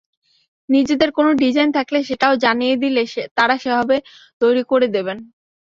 [0.69, 3.01] নিজেদের কোনো ডিজাইন থাকলে সেটাও জানিয়ে দিলে
[3.37, 3.95] তাঁরা সেভাবে
[4.41, 5.17] তৈরি করে দেবেন।